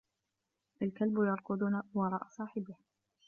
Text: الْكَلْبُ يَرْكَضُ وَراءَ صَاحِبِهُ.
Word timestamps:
الْكَلْبُ 0.81 1.15
يَرْكَضُ 1.23 1.83
وَراءَ 1.93 2.27
صَاحِبِهُ. 2.29 2.75